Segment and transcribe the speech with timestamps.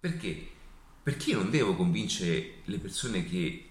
[0.00, 0.48] Perché?
[1.02, 3.68] Perché io non devo convincere le persone che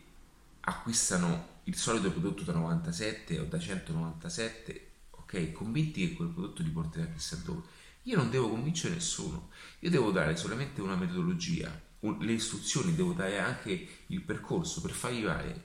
[0.59, 5.51] acquistano il solito prodotto da 97 o da 197, ok?
[5.51, 7.63] Convinti che quel prodotto li porterà chissà dove.
[8.03, 13.13] Io non devo convincere nessuno, io devo dare solamente una metodologia, un, le istruzioni, devo
[13.13, 15.63] dare anche il percorso per far arrivare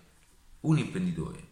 [0.61, 1.46] un imprenditore,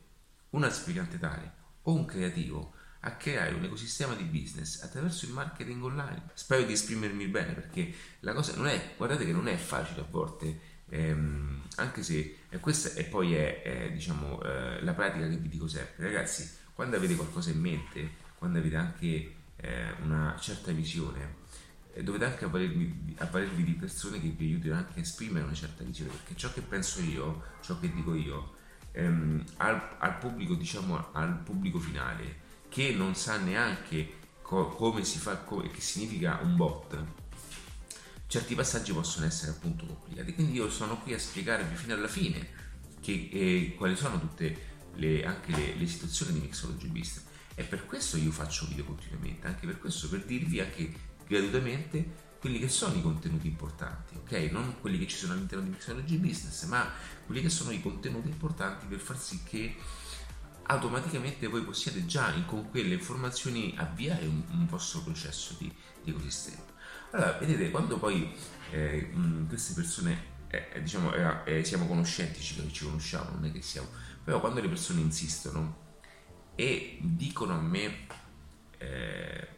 [0.51, 1.53] un aspirante tale
[1.83, 2.73] o un creativo
[3.05, 6.31] a creare un ecosistema di business attraverso il marketing online.
[6.35, 10.07] Spero di esprimermi bene perché la cosa non è, guardate che non è facile a
[10.09, 15.37] volte, ehm, anche se e questa e poi è, è diciamo, eh, la pratica che
[15.37, 20.71] vi dico sempre, ragazzi, quando avete qualcosa in mente, quando avete anche eh, una certa
[20.71, 21.41] visione,
[21.95, 25.83] eh, dovete anche avvalervi, avvalervi di persone che vi aiutino anche a esprimere una certa
[25.83, 28.55] visione, perché ciò che penso io, ciò che dico io,
[28.93, 32.42] ehm, al, al, pubblico, diciamo, al pubblico finale,
[32.73, 37.05] che non sa neanche co- come si fa, come, che significa un bot,
[38.27, 40.33] certi passaggi possono essere appunto complicati.
[40.33, 42.49] Quindi io sono qui a spiegarvi fino alla fine
[43.03, 47.25] che, eh, quali sono tutte le, anche le, le, situazioni di Mixology Business.
[47.55, 50.91] E per questo io faccio video continuamente, anche per questo, per dirvi anche
[51.27, 54.51] gratuitamente quelli che sono i contenuti importanti, ok?
[54.51, 56.91] Non quelli che ci sono all'interno di Mixology Business, ma
[57.27, 59.77] quelli che sono i contenuti importanti per far sì che
[60.73, 66.63] automaticamente voi possiate già con quelle informazioni avviare un, un vostro processo di, di, ecosistema.
[67.11, 68.35] Allora, vedete, quando poi
[68.71, 71.13] eh, mh, queste persone, eh, eh diciamo,
[71.45, 73.89] eh, siamo conoscenti, ci, ci conosciamo, non è che siamo,
[74.25, 75.81] però quando le persone insistono
[76.55, 78.07] e dicono a me,
[78.79, 79.49] eh,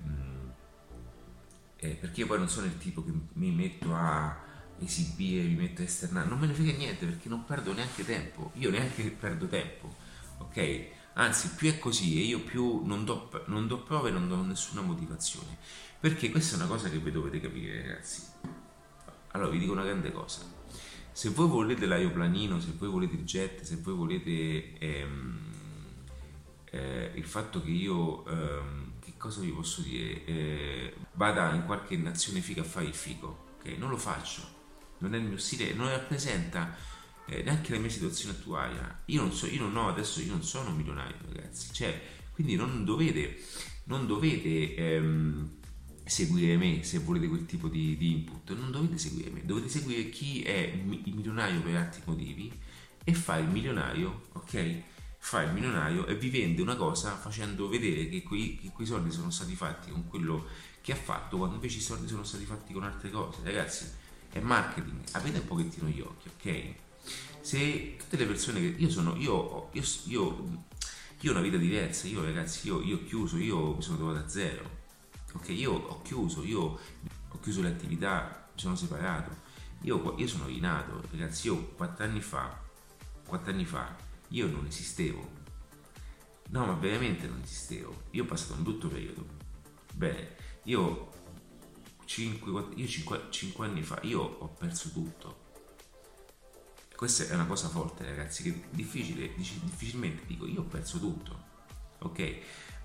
[1.76, 4.42] eh, perché io poi non sono il tipo che mi metto a
[4.80, 8.50] esibire, mi metto a esternare, non me ne frega niente perché non perdo neanche tempo,
[8.54, 9.94] io neanche perdo tempo,
[10.38, 10.93] ok?
[11.14, 14.80] Anzi, più è così e io più non do, non do prove, non do nessuna
[14.80, 15.58] motivazione.
[16.00, 18.22] Perché questa è una cosa che voi dovete capire, ragazzi.
[19.32, 20.40] Allora, vi dico una grande cosa.
[21.12, 25.38] Se voi volete l'aeroplanino, se voi volete il jet, se voi volete ehm,
[26.70, 31.96] eh, il fatto che io, ehm, che cosa vi posso dire, eh, vada in qualche
[31.96, 33.76] nazione figa a fare il figo, ok?
[33.78, 34.42] Non lo faccio,
[34.98, 36.74] non è il mio stile, non rappresenta
[37.26, 39.02] eh, neanche la mia situazione attuale.
[39.06, 41.72] Io non so, io non ho adesso, io non sono milionario, ragazzi.
[41.72, 42.00] Cioè,
[42.32, 43.38] quindi non dovete,
[43.84, 45.50] non dovete ehm,
[46.04, 48.54] seguire me se volete quel tipo di, di, input.
[48.54, 52.52] Non dovete seguire me, dovete seguire chi è il milionario per altri motivi
[53.02, 54.82] e fare il milionario, ok?
[55.18, 59.10] Fa il milionario e vi vende una cosa facendo vedere che quei, che quei soldi
[59.10, 60.46] sono stati fatti con quello
[60.82, 63.40] che ha fatto, quando invece i soldi sono stati fatti con altre cose.
[63.42, 63.86] Ragazzi,
[64.30, 66.74] è marketing, avete un pochettino gli occhi, ok?
[67.44, 70.64] Se tutte le persone che io sono, io, io, io,
[71.20, 74.28] io ho una vita diversa, io ragazzi, io, ho chiuso, io mi sono trovato a
[74.30, 74.70] zero,
[75.34, 75.50] ok?
[75.50, 79.42] Io ho chiuso, io ho chiuso le attività, mi sono separato,
[79.82, 82.58] io, io sono rinato, ragazzi, io quattro anni fa,
[83.26, 83.94] quattro anni fa,
[84.28, 85.30] io non esistevo,
[86.48, 89.22] no ma veramente non esistevo, io ho passato un brutto periodo,
[89.92, 91.10] bene, io
[92.06, 95.43] 5, io 5, 5 anni fa, io ho perso tutto,
[96.96, 101.42] questa è una cosa forte, ragazzi, che difficile, difficilmente dico, io ho perso tutto,
[101.98, 102.36] ok?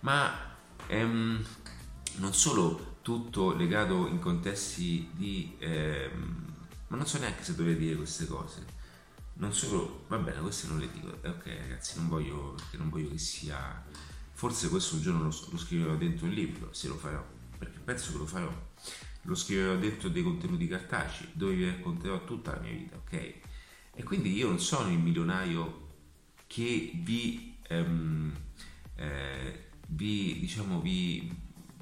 [0.02, 0.56] Ma
[0.88, 1.46] ehm,
[2.18, 5.56] non solo tutto legato in contesti di...
[5.60, 6.48] Ehm,
[6.88, 8.78] ma non so neanche se dovrei dire queste cose.
[9.36, 13.18] Non solo, va bene, queste non le dico, ok ragazzi, non voglio, non voglio che
[13.18, 13.84] sia...
[14.32, 17.24] Forse questo un giorno lo, lo scriverò dentro il libro, se lo farò,
[17.58, 18.68] perché penso che lo farò.
[19.24, 23.34] Lo scriverò dentro dei contenuti cartacei, dove vi racconterò tutta la mia vita, ok?
[24.00, 25.88] E quindi io non sono il milionario
[26.48, 28.34] che vi, ehm,
[28.96, 31.30] eh, vi, diciamo, vi,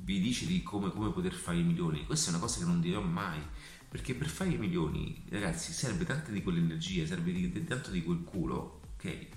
[0.01, 2.07] vi dice di come, come, poter fare i milioni.
[2.07, 3.39] Questa è una cosa che non dirò mai.
[3.87, 8.23] Perché per fare i milioni, ragazzi, serve tanta di quell'energia, serve di, tanto di quel
[8.23, 9.27] culo, ok?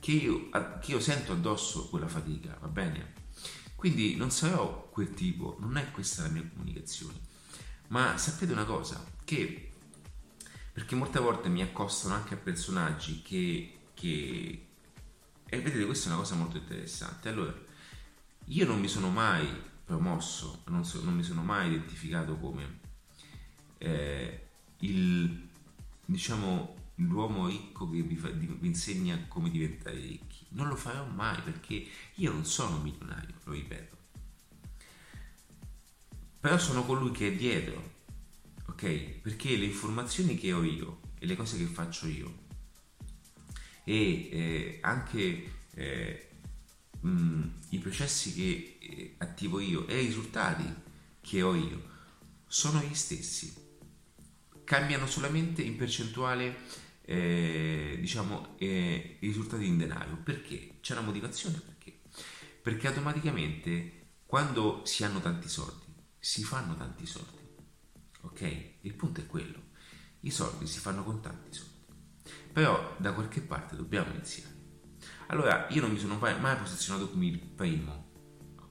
[0.00, 0.48] Che io,
[0.80, 3.12] che io sento addosso quella fatica, va bene?
[3.76, 7.20] Quindi non sarò quel tipo, non è questa la mia comunicazione.
[7.88, 9.67] Ma sapete una cosa, che
[10.78, 14.66] perché molte volte mi accostano anche a personaggi che, che...
[15.44, 17.28] e vedete questa è una cosa molto interessante.
[17.28, 17.52] Allora
[18.44, 19.44] io non mi sono mai
[19.84, 22.78] promosso non, so, non mi sono mai identificato come
[23.78, 24.46] eh,
[24.78, 25.48] il
[26.04, 30.46] diciamo l'uomo ricco che vi, fa, vi insegna come diventare ricchi.
[30.50, 33.96] Non lo farò mai perché io non sono milionario lo ripeto.
[36.38, 37.96] Però sono colui che è dietro
[38.68, 39.20] ok?
[39.22, 42.46] Perché le informazioni che ho io e le cose che faccio io
[43.84, 46.28] e eh, anche eh,
[47.00, 50.64] mh, i processi che eh, attivo io e i risultati
[51.20, 51.96] che ho io
[52.46, 53.52] sono gli stessi.
[54.64, 56.56] cambiano solamente in percentuale
[57.02, 62.00] eh, diciamo eh, i risultati in denaro perché c'è una motivazione perché
[62.62, 65.86] perché automaticamente quando si hanno tanti soldi
[66.18, 67.37] si fanno tanti soldi
[68.22, 68.72] ok?
[68.82, 69.66] Il punto è quello.
[70.20, 71.76] I soldi si fanno con tanti soldi.
[72.52, 74.56] Però da qualche parte dobbiamo iniziare.
[75.28, 78.06] Allora io non mi sono mai posizionato come il primo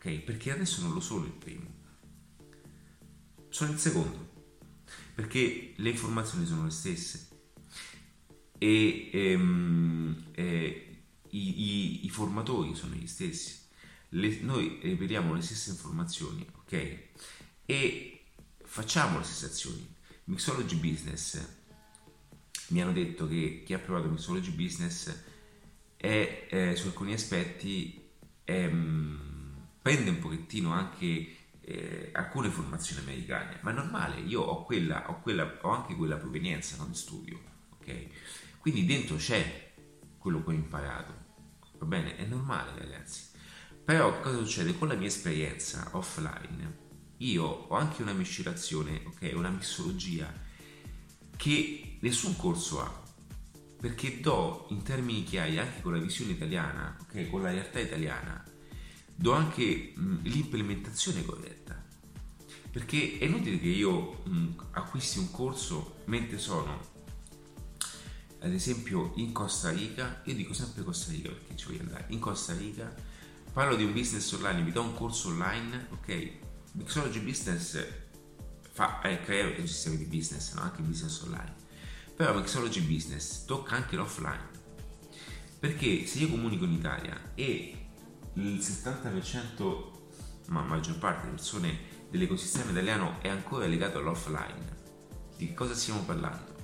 [0.08, 0.20] ok?
[0.20, 1.76] Perché adesso non lo sono il primo.
[3.50, 4.36] Sono il secondo.
[5.14, 7.28] Perché le informazioni sono le stesse.
[8.58, 13.66] E ehm, eh, i, i, i, formatori sono gli stessi.
[14.10, 17.00] Le, noi ripetiamo le stesse informazioni, ok?
[17.66, 18.17] E
[18.68, 19.96] facciamo le stesse azioni.
[20.26, 21.56] Mixology Business
[22.68, 25.24] mi hanno detto che chi ha provato Mixology Business
[25.96, 28.10] è, eh, su alcuni aspetti
[28.44, 35.10] ehm, prende un pochettino anche eh, alcune formazioni americane, ma è normale, io ho, quella,
[35.10, 37.40] ho, quella, ho anche quella provenienza no, di studio,
[37.80, 38.08] ok?
[38.60, 39.74] Quindi dentro c'è
[40.18, 41.14] quello che ho imparato,
[41.78, 42.18] va bene?
[42.18, 43.36] È normale ragazzi.
[43.84, 44.78] Però cosa succede?
[44.78, 46.87] Con la mia esperienza offline,
[47.18, 49.32] io ho anche una miscelazione, ok?
[49.34, 50.32] Una missologia
[51.36, 53.06] che nessun corso ha.
[53.80, 57.30] Perché do in termini chiari anche con la visione italiana, ok?
[57.30, 58.44] Con la realtà italiana,
[59.16, 61.86] do anche mh, l'implementazione corretta.
[62.72, 66.96] Perché è inutile che io mh, acquisti un corso mentre sono
[68.40, 72.20] ad esempio in Costa Rica, io dico sempre Costa Rica perché ci voglio andare, in
[72.20, 72.94] Costa Rica
[73.52, 76.32] parlo di un business online, vi do un corso online, ok?
[76.78, 77.84] Mixology Business
[78.72, 80.62] fa, eh, crea un sistema di business, no?
[80.62, 81.56] anche business online,
[82.16, 84.48] però Mixology Business tocca anche l'offline,
[85.60, 87.88] perché se io comunico in Italia e
[88.34, 89.92] il 70%,
[90.50, 91.80] ma maggior parte delle persone
[92.12, 94.76] dell'ecosistema italiano è ancora legato all'offline,
[95.36, 96.56] di cosa stiamo parlando?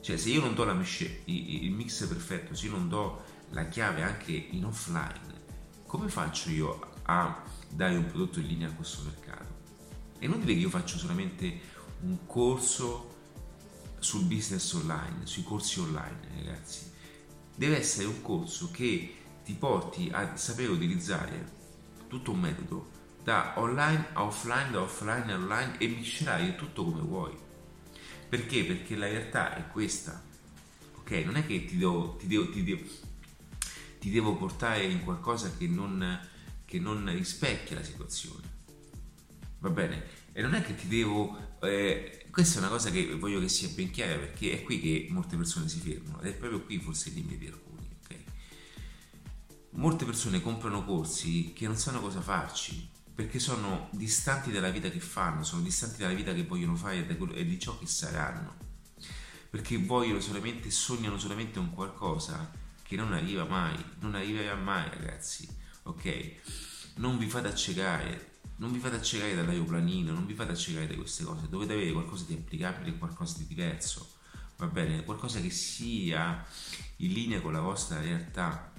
[0.00, 4.02] Cioè, se io non do mesce, il mix perfetto, se io non do la chiave
[4.02, 5.36] anche in offline,
[5.84, 9.56] come faccio io a dare un prodotto in linea a questo mercato?
[10.18, 11.60] È inutile che io faccia solamente
[12.00, 13.16] un corso
[13.98, 16.92] sul business online, sui corsi online, ragazzi.
[17.54, 21.56] Deve essere un corso che ti porti a sapere utilizzare
[22.08, 22.90] tutto un metodo
[23.22, 27.46] da online a offline, da offline a online e miscelare tutto come vuoi
[28.28, 28.64] perché?
[28.64, 30.22] Perché la realtà è questa.
[30.98, 31.10] Ok?
[31.24, 32.82] Non è che ti devo, ti devo, ti devo,
[33.98, 36.20] ti devo portare in qualcosa che non,
[36.68, 38.56] che non rispecchia la situazione.
[39.60, 40.04] Va bene?
[40.32, 41.56] E non è che ti devo...
[41.62, 45.08] Eh, questa è una cosa che voglio che sia ben chiara perché è qui che
[45.08, 47.88] molte persone si fermano ed è proprio qui forse il limite di alcuni.
[48.04, 48.24] Okay?
[49.70, 55.00] Molte persone comprano corsi che non sanno cosa farci perché sono distanti dalla vita che
[55.00, 57.04] fanno, sono distanti dalla vita che vogliono fare
[57.34, 58.54] e di ciò che saranno,
[59.50, 62.48] perché vogliono solamente, sognano solamente un qualcosa
[62.80, 65.48] che non arriva mai, non arriverà mai ragazzi,
[65.88, 66.32] ok?
[66.96, 71.24] Non vi fate accecare, non vi fate accecare dall'aeroplanino, non vi fate accecare da queste
[71.24, 74.14] cose, dovete avere qualcosa di applicabile, qualcosa di diverso,
[74.56, 75.04] va bene?
[75.04, 76.44] Qualcosa che sia
[76.96, 78.72] in linea con la vostra realtà,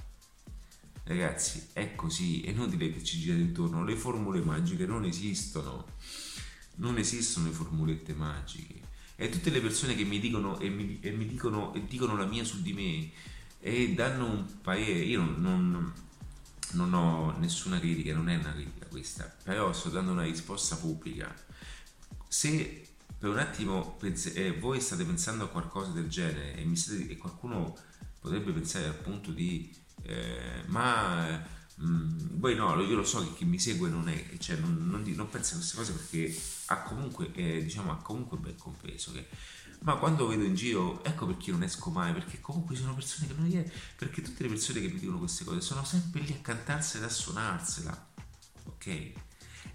[1.09, 5.87] Ragazzi, è così, è inutile che ci girate intorno, le formule magiche non esistono,
[6.75, 8.79] non esistono le formulette magiche.
[9.15, 12.25] E tutte le persone che mi dicono e mi, e mi dicono, e dicono la
[12.27, 13.11] mia su di me
[13.59, 15.93] e danno un parere, io non, non,
[16.71, 21.33] non ho nessuna critica, non è una critica questa, però sto dando una risposta pubblica.
[22.27, 27.09] Se per un attimo pense, eh, voi state pensando a qualcosa del genere e, state,
[27.09, 27.77] e qualcuno
[28.19, 31.37] potrebbe pensare appunto di eh, ma
[31.75, 34.87] mh, mm, poi no, io lo so che chi mi segue non è, cioè non,
[34.89, 39.11] non, non pensa a queste cose perché ha comunque, eh, diciamo, ha comunque ben compreso
[39.11, 39.27] che
[39.81, 43.33] ma quando vedo in giro, ecco perché non esco mai, perché comunque sono persone che
[43.33, 46.33] non gli è, perché tutte le persone che mi dicono queste cose sono sempre lì
[46.33, 48.11] a cantarsela a suonarsela,
[48.65, 48.87] ok?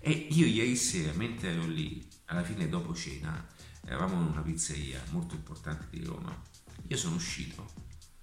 [0.01, 3.47] E io ieri sera, mentre ero lì, alla fine dopo cena,
[3.87, 6.39] eravamo in una pizzeria molto importante di Roma,
[6.87, 7.73] io sono uscito,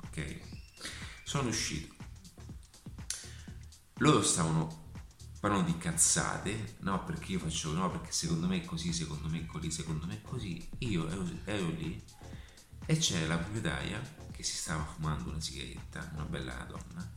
[0.04, 0.40] ok?
[1.24, 1.96] Sono uscito.
[3.96, 4.91] Loro stavano
[5.42, 9.42] parlando di cazzate, no perché io faccio no perché secondo me è così, secondo me
[9.42, 10.70] è così, secondo me è così.
[10.80, 12.02] Io ero, ero lì
[12.86, 14.00] e c'era la proprietaria
[14.32, 17.12] che si stava fumando una sigaretta, una bella donna,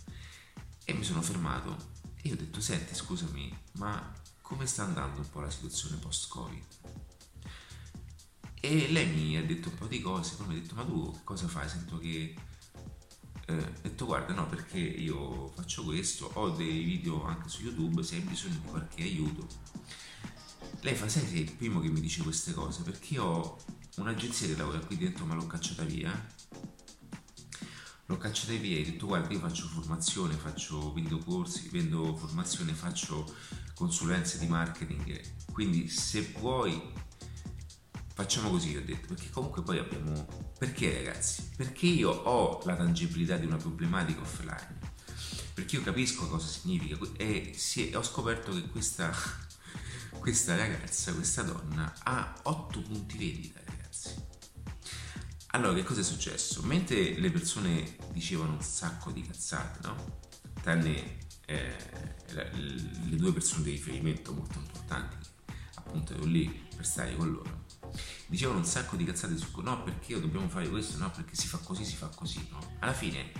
[0.85, 5.41] e mi sono fermato e ho detto senti scusami ma come sta andando un po'
[5.41, 6.65] la situazione post-covid?
[8.55, 11.21] E lei mi ha detto un po' di cose, poi mi ha detto ma tu
[11.25, 11.69] cosa fai?
[11.69, 12.35] Sento che
[13.47, 18.17] eh, detto guarda no perché io faccio questo, ho dei video anche su YouTube, se
[18.17, 19.47] hai bisogno di qualche aiuto.
[20.81, 22.83] Lei fa, sai, sei il primo che mi dice queste cose?
[22.83, 23.59] Perché ho
[23.97, 26.33] un'agenzia che lavora qui dentro ma l'ho cacciata via.
[28.07, 32.75] L'ho cacciata via e ho detto guarda io faccio formazione faccio vendo corsi vendo formazione
[32.75, 33.35] faccio
[33.75, 35.21] consulenze di marketing.
[35.53, 36.81] Quindi se vuoi
[38.15, 41.51] facciamo così ho detto perché comunque poi abbiamo perché ragazzi?
[41.57, 44.93] Perché io ho la tangibilità di una problematica offline.
[45.53, 46.97] Perché io capisco cosa significa.
[47.17, 49.13] E è, ho scoperto che questa,
[50.19, 54.15] questa ragazza questa donna ha otto punti vendita ragazzi.
[55.49, 56.63] Allora che cosa è successo?
[56.63, 60.21] Mentre le persone dicevano un sacco di cazzate no?
[60.63, 61.77] tranne eh,
[62.33, 65.17] le due persone di riferimento molto importanti
[65.75, 67.64] appunto ero lì per stare con loro
[68.27, 71.59] dicevano un sacco di cazzate su no perché dobbiamo fare questo, no perché si fa
[71.59, 72.59] così, si fa così, no?
[72.81, 73.33] Alla fine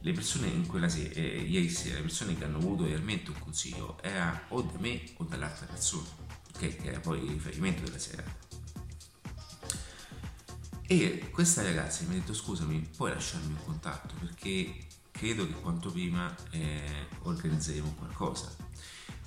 [0.00, 3.38] le persone in quella sera, eh, ieri sera, le persone che hanno avuto realmente un
[3.38, 6.08] consiglio era o da me o dall'altra persona,
[6.54, 6.76] okay?
[6.76, 8.24] che era poi il riferimento della sera.
[10.86, 15.90] E questa ragazza mi ha detto scusami, puoi lasciarmi un contatto perché credo che quanto
[15.90, 18.52] prima eh, organizzeremo qualcosa.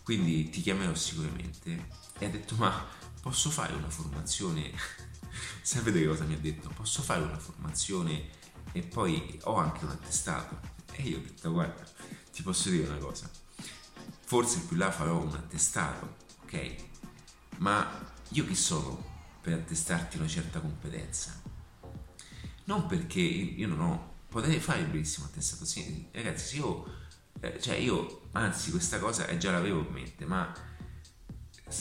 [0.04, 1.88] Quindi ti chiamerò sicuramente.
[2.20, 2.86] E ha detto ma
[3.24, 4.70] posso fare una formazione,
[5.64, 6.68] sapete cosa mi ha detto?
[6.76, 8.28] Posso fare una formazione
[8.74, 10.60] e poi ho anche un attestato.
[10.92, 11.82] E io ho detto guarda,
[12.34, 13.32] ti posso dire una cosa,
[14.26, 16.76] forse più là farò un attestato, ok?
[17.60, 21.42] Ma io chi sono per attestarti una certa competenza?
[22.66, 27.06] Non perché io non ho, potrei fare il bellissimo attestato, sì, ragazzi, io,
[27.40, 30.54] eh, cioè io, anzi questa cosa già l'avevo in mente, ma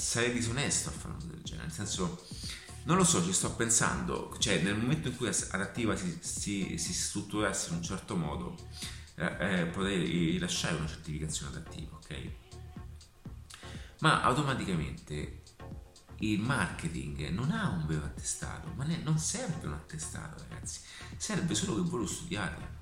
[0.01, 2.27] sarei disonesto a fare una cosa del genere, nel senso,
[2.85, 6.93] non lo so, ci sto pensando, cioè nel momento in cui Adattiva si, si, si
[6.93, 8.57] strutturasse in un certo modo,
[9.17, 12.31] eh, eh, potrei rilasciare una certificazione adattiva, ok?
[14.01, 15.43] Ma automaticamente
[16.21, 20.81] il marketing non ha un vero attestato, ma ne, non serve un attestato, ragazzi,
[21.17, 22.81] serve solo che voi lo studiate,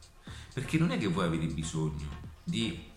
[0.55, 2.09] perché non è che voi avete bisogno
[2.43, 2.90] di,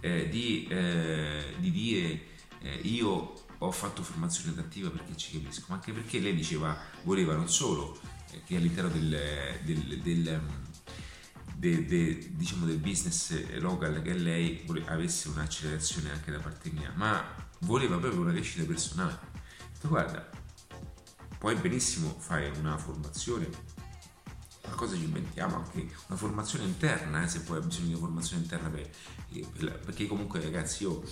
[0.00, 5.76] eh, di, eh, di dire eh, io ho fatto formazione adattiva perché ci capisco, ma
[5.76, 7.98] anche perché lei diceva, voleva non solo
[8.32, 10.40] eh, che all'interno del, del, del,
[11.56, 17.24] de, de, diciamo del business local che lei avesse un'accelerazione anche da parte mia, ma
[17.60, 19.18] voleva proprio una crescita personale.
[19.82, 20.28] Ho guarda,
[21.38, 23.48] puoi benissimo fare una formazione,
[24.66, 28.42] qualcosa ci inventiamo, anche una formazione interna, eh, se poi hai bisogno di una formazione
[28.42, 28.90] interna, per,
[29.56, 31.02] per, perché comunque ragazzi io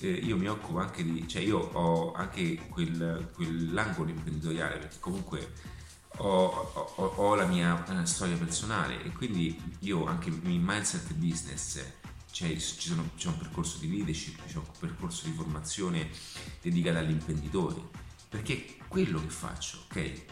[0.00, 5.52] eh, io mi occupo anche di, cioè io ho anche quel, quell'angolo imprenditoriale perché comunque
[6.18, 6.46] ho,
[6.94, 11.82] ho, ho la mia eh, storia personale e quindi io anche in mindset business
[12.30, 16.08] cioè, sono, c'è un percorso di leadership, c'è un percorso di formazione
[16.60, 17.80] dedicato all'imprenditore
[18.28, 20.24] perché è quello che faccio, ok?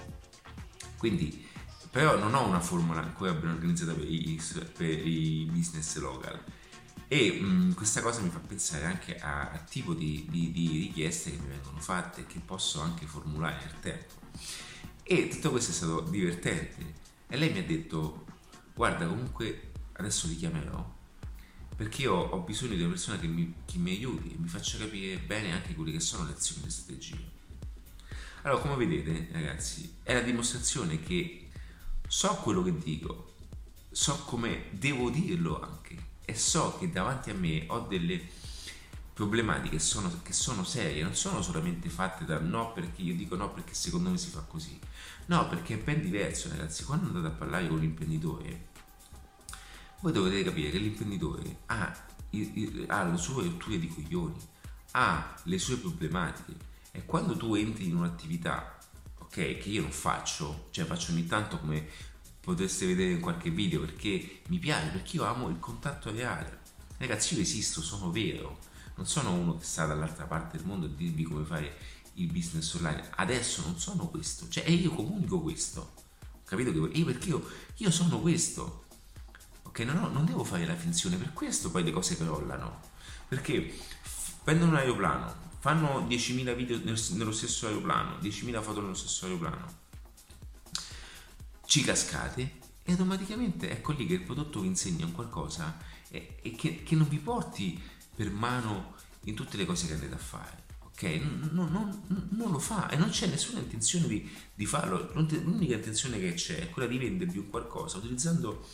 [0.98, 1.46] Quindi
[1.94, 4.42] però non ho una formula ancora ben organizzata per i,
[4.76, 6.42] per i business local
[7.06, 10.66] e mh, mm, questa cosa mi fa pensare anche a, a tipo di, di, di,
[10.76, 14.14] richieste che mi vengono fatte che posso anche formulare nel tempo.
[15.04, 16.94] E tutto questo è stato divertente.
[17.28, 18.26] E lei mi ha detto,
[18.74, 20.92] guarda comunque adesso li chiamerò
[21.76, 24.78] perché io ho bisogno di una persona che mi, che mi aiuti e mi faccia
[24.78, 27.30] capire bene anche quelle che sono le azioni e le strategie.
[28.42, 31.43] Allora, come vedete, ragazzi, è la dimostrazione che
[32.14, 33.32] so quello che dico,
[33.90, 38.24] so come devo dirlo anche e so che davanti a me ho delle
[39.12, 43.50] problematiche sono, che sono serie, non sono solamente fatte da no perché io dico no
[43.50, 44.78] perché secondo me si fa così,
[45.26, 48.66] no perché è ben diverso ragazzi, quando andate a parlare con l'imprenditore,
[49.98, 52.06] voi dovete capire che l'imprenditore ha,
[52.86, 54.38] ha le sue rotture di coglioni,
[54.92, 56.72] ha le sue problematiche.
[56.92, 58.73] E quando tu entri in un'attività,
[59.34, 61.84] ok, che io non faccio, cioè faccio ogni tanto come
[62.38, 66.60] potreste vedere in qualche video perché mi piace, perché io amo il contatto reale.
[66.98, 68.58] Ragazzi, io esisto, sono vero,
[68.94, 71.76] non sono uno che sta dall'altra parte del mondo a dirvi come fare
[72.14, 73.10] il business online.
[73.16, 75.94] Adesso non sono questo, cioè io comunico questo.
[76.44, 77.44] Capito che io perché io,
[77.76, 78.84] io sono questo.
[79.62, 82.82] Ok, non, ho, non devo fare la finzione, per questo poi le cose crollano.
[83.26, 83.74] Perché
[84.44, 89.82] prendono un aeroplano, fanno 10.000 video nello stesso aeroplano, 10.000 foto nello stesso aeroplano
[91.64, 95.76] ci cascate e automaticamente ecco lì che il prodotto vi insegna un qualcosa
[96.08, 97.80] e, e che, che, non vi porti
[98.14, 98.94] per mano
[99.24, 100.62] in tutte le cose che andate a fare.
[100.84, 101.02] Ok?
[101.50, 105.10] Non, non, non lo fa e non c'è nessuna intenzione di, di, farlo.
[105.14, 108.68] L'unica intenzione che c'è è quella di vendervi un qualcosa utilizzando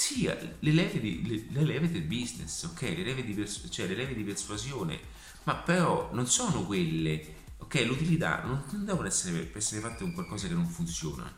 [0.00, 2.80] sì, le leve, di, le, le leve del business, ok?
[2.80, 4.98] Le leve, di pers- cioè le leve di persuasione,
[5.42, 7.84] ma però non sono quelle ok?
[7.86, 11.30] L'utilità non, non devono essere, essere fatte con qualcosa che non funziona.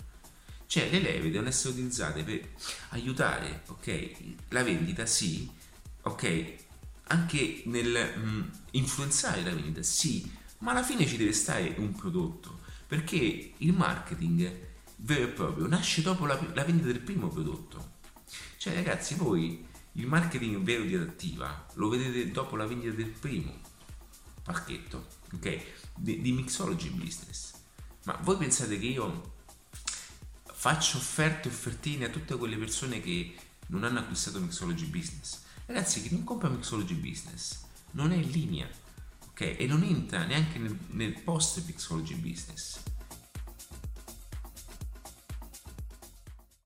[0.67, 2.49] Cioè le leve devono essere utilizzate per
[2.91, 4.13] aiutare, ok?
[4.51, 5.51] La vendita sì,
[6.03, 6.55] ok?
[7.09, 11.93] Anche nel mh, mm, influenzare la vendita sì, ma alla fine ci deve stare un
[11.95, 17.91] prodotto, perché il marketing vero e proprio nasce dopo la, la vendita del primo prodotto.
[18.63, 23.53] Cioè ragazzi, voi il marketing vero di adattiva lo vedete dopo la vendita del primo
[24.41, 25.65] pacchetto, ok?
[25.97, 27.55] Di, di Mixology Business.
[28.05, 29.35] Ma voi pensate che io
[30.45, 33.35] faccio offerte offertine a tutte quelle persone che
[33.67, 35.43] non hanno acquistato Mixology Business?
[35.67, 37.63] Ragazzi, chi non compra Mixology Business
[37.95, 38.69] non è in linea,
[39.31, 39.57] ok?
[39.59, 42.81] E non entra neanche nel, nel post Mixology Business.